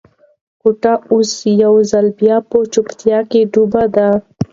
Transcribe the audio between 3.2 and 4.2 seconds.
کې ډوبه ده.